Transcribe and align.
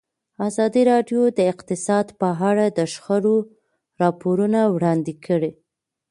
ازادي 0.47 0.81
راډیو 0.91 1.21
د 1.37 1.39
اقتصاد 1.53 2.07
په 2.19 2.27
اړه 2.49 2.65
د 2.77 2.79
شخړو 2.93 3.35
راپورونه 4.01 4.59
وړاندې 4.75 5.13
کړي. 5.25 5.51